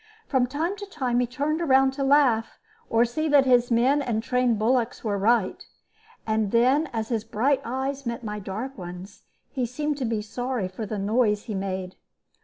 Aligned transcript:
From 0.25 0.47
time 0.47 0.75
to 0.77 0.85
time 0.87 1.19
he 1.19 1.27
turned 1.27 1.59
round 1.61 1.93
to 1.93 2.03
laugh, 2.03 2.57
or 2.89 3.05
see 3.05 3.27
that 3.29 3.45
his 3.45 3.69
men 3.69 4.01
and 4.01 4.23
trained 4.23 4.57
bullocks 4.57 5.03
were 5.03 5.15
right; 5.15 5.63
and 6.25 6.49
then, 6.49 6.89
as 6.91 7.09
his 7.09 7.23
bright 7.23 7.61
eyes 7.63 8.03
met 8.03 8.23
my 8.23 8.39
dark 8.39 8.75
ones, 8.79 9.21
he 9.51 9.63
seemed 9.67 9.97
to 9.99 10.05
be 10.05 10.23
sorry 10.23 10.67
for 10.67 10.87
the 10.87 10.97
noise 10.97 11.43
he 11.43 11.53
made. 11.53 11.97